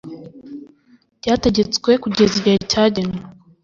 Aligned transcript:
byategetswe 1.19 1.89
kugeza 2.03 2.33
igihe 2.39 2.57
cyagenwe 2.71 3.19